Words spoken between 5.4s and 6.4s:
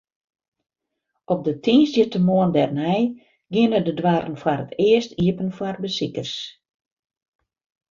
foar besikers.